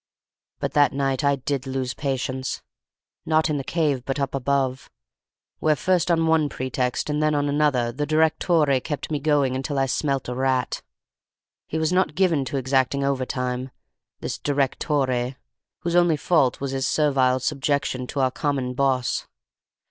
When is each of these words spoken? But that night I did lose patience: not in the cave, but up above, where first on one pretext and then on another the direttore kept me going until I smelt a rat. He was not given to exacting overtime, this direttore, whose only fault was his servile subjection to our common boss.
But 0.59 0.73
that 0.73 0.93
night 0.93 1.23
I 1.23 1.35
did 1.35 1.67
lose 1.67 1.93
patience: 1.93 2.63
not 3.23 3.51
in 3.51 3.57
the 3.57 3.63
cave, 3.63 4.03
but 4.03 4.19
up 4.19 4.33
above, 4.33 4.89
where 5.59 5.75
first 5.75 6.09
on 6.09 6.25
one 6.25 6.49
pretext 6.49 7.07
and 7.07 7.21
then 7.21 7.35
on 7.35 7.47
another 7.47 7.91
the 7.91 8.07
direttore 8.07 8.79
kept 8.83 9.11
me 9.11 9.19
going 9.19 9.55
until 9.55 9.77
I 9.77 9.85
smelt 9.85 10.27
a 10.27 10.33
rat. 10.33 10.81
He 11.67 11.77
was 11.77 11.93
not 11.93 12.15
given 12.15 12.45
to 12.45 12.57
exacting 12.57 13.03
overtime, 13.03 13.69
this 14.21 14.39
direttore, 14.39 15.35
whose 15.81 15.95
only 15.95 16.17
fault 16.17 16.59
was 16.59 16.71
his 16.71 16.87
servile 16.87 17.39
subjection 17.39 18.07
to 18.07 18.21
our 18.21 18.31
common 18.31 18.73
boss. 18.73 19.27